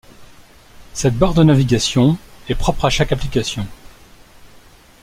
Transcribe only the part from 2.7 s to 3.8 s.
à chaque application.